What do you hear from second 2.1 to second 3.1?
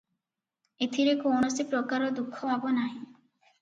ଦୁଃଖ ଭାବ ନାହିଁ।"